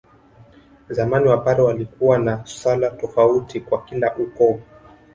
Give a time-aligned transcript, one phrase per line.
[0.89, 4.59] Zamani Wapare walikuwa na sala tofauti kwa kila ukoo